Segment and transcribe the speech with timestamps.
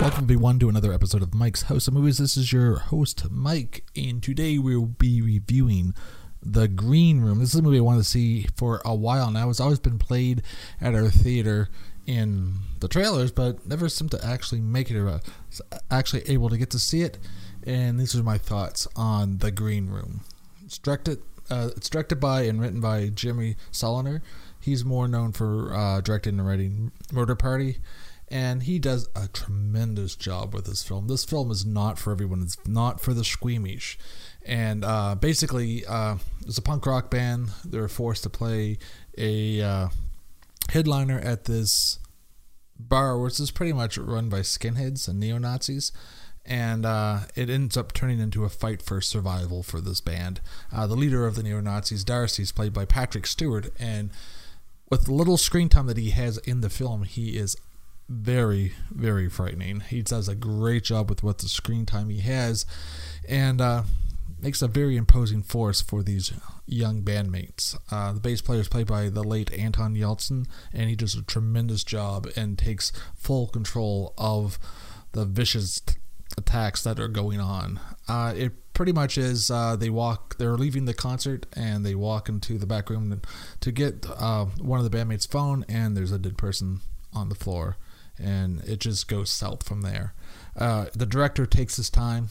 [0.00, 2.18] Welcome everyone to another episode of Mike's House of Movies.
[2.18, 5.94] This is your host Mike, and today we'll be reviewing
[6.42, 7.38] The Green Room.
[7.38, 9.48] This is a movie I wanted to see for a while now.
[9.48, 10.42] It's always been played
[10.80, 11.68] at our theater
[12.06, 14.98] in the trailers, but never seemed to actually make it.
[14.98, 15.20] Or
[15.92, 17.16] actually able to get to see it,
[17.64, 20.22] and these are my thoughts on The Green Room.
[20.64, 21.22] It's directed.
[21.48, 24.22] Uh, it's directed by and written by Jimmy Saulnier.
[24.60, 27.78] He's more known for uh, directing and writing Murder Party
[28.28, 31.08] and he does a tremendous job with this film.
[31.08, 32.42] This film is not for everyone.
[32.42, 33.98] It's not for the squeamish.
[34.44, 36.16] And uh, basically, uh,
[36.46, 37.50] it's a punk rock band.
[37.64, 38.78] They're forced to play
[39.16, 39.88] a uh,
[40.70, 41.98] headliner at this
[42.78, 45.92] bar, which is pretty much run by skinheads and neo Nazis.
[46.46, 50.40] And uh, it ends up turning into a fight for survival for this band.
[50.72, 54.10] Uh, the leader of the neo Nazis, Darcy, is played by Patrick Stewart, and
[54.90, 57.56] with the little screen time that he has in the film, he is
[58.08, 59.80] very, very frightening.
[59.80, 62.66] He does a great job with what the screen time he has,
[63.28, 63.82] and uh,
[64.40, 66.32] makes a very imposing force for these
[66.66, 67.76] young bandmates.
[67.90, 71.22] Uh, the bass player is played by the late Anton Yelchin, and he does a
[71.22, 74.58] tremendous job and takes full control of
[75.12, 75.94] the vicious t-
[76.36, 77.80] attacks that are going on.
[78.06, 82.28] Uh, it pretty much is uh, they walk, they're leaving the concert, and they walk
[82.28, 83.22] into the back room
[83.60, 86.80] to get uh, one of the bandmates' phone, and there's a dead person
[87.14, 87.76] on the floor
[88.18, 90.14] and it just goes south from there.
[90.56, 92.28] Uh, the director takes his time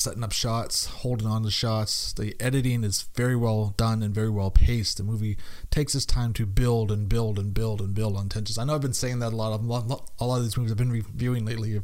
[0.00, 2.14] setting up shots, holding on to shots.
[2.14, 4.96] The editing is very well done and very well paced.
[4.96, 5.36] The movie
[5.70, 8.56] takes its time to build and build and build and build on tensions.
[8.56, 10.78] I know I've been saying that a lot of a lot of these movies I've
[10.78, 11.82] been reviewing lately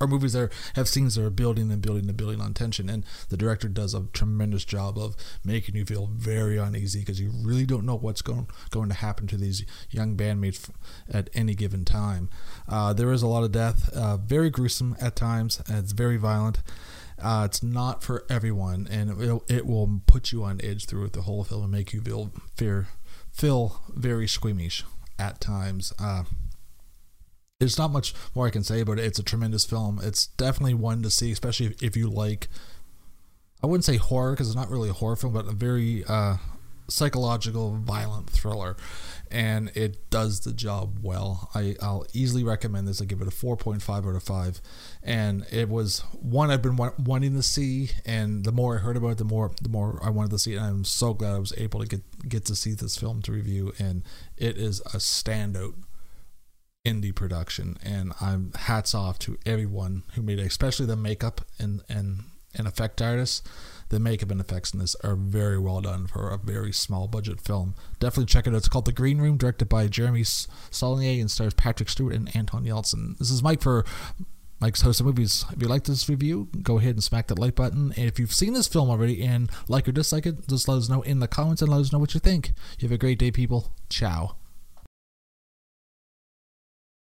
[0.00, 2.88] are movies that have scenes that are building and building and building on tension.
[2.88, 7.30] And the director does a tremendous job of making you feel very uneasy because you
[7.42, 10.70] really don't know what's going going to happen to these young bandmates
[11.12, 12.30] at any given time.
[12.66, 16.16] Uh, there is a lot of death, uh, very gruesome at times, and it's very
[16.16, 16.62] violent.
[17.22, 21.22] Uh, it's not for everyone, and it, it will put you on edge through the
[21.22, 22.88] whole film and make you feel fear,
[23.32, 24.84] feel very squeamish
[25.18, 25.92] at times.
[25.98, 26.24] Uh,
[27.60, 29.04] there's not much more I can say about it.
[29.04, 30.00] It's a tremendous film.
[30.02, 32.48] It's definitely one to see, especially if, if you like.
[33.62, 36.36] I wouldn't say horror because it's not really a horror film, but a very uh,
[36.88, 38.76] psychological, violent thriller
[39.34, 41.50] and it does the job well.
[41.56, 43.02] I, I'll easily recommend this.
[43.02, 44.60] I give it a 4.5 out of 5.
[45.02, 49.08] And it was one I've been wanting to see, and the more I heard about
[49.08, 50.58] it, the more the more I wanted to see it.
[50.58, 53.32] And I'm so glad I was able to get, get to see this film to
[53.32, 54.04] review, and
[54.36, 55.74] it is a standout
[56.86, 57.76] indie production.
[57.82, 62.24] And I'm hats off to everyone who made it, especially the makeup and, and,
[62.54, 63.42] and effect artists
[63.88, 67.40] the makeup and effects in this are very well done for a very small budget
[67.40, 67.74] film.
[67.98, 68.56] Definitely check it out.
[68.56, 72.64] It's called The Green Room, directed by Jeremy Saulnier and stars Patrick Stewart and Anton
[72.64, 73.18] Yelchin.
[73.18, 73.84] This is Mike for
[74.60, 75.44] Mike's House of Movies.
[75.52, 77.92] If you like this review, go ahead and smack that like button.
[77.96, 80.88] And if you've seen this film already and like or dislike it, just let us
[80.88, 82.52] know in the comments and let us know what you think.
[82.78, 83.72] You have a great day, people.
[83.88, 84.36] Ciao.